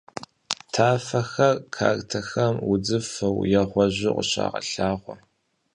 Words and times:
Tafexer 0.73 1.55
kartexem 1.75 2.55
vudzıfeu 2.67 3.37
yê 3.51 3.63
ğueju 3.71 4.11
khışağelhağue. 4.17 5.13